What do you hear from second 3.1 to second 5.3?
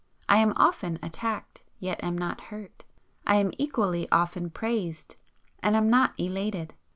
I am equally often praised,